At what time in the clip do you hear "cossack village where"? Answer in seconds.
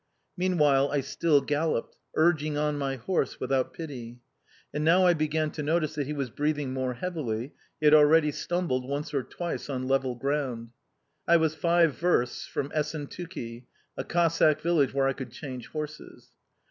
14.03-15.05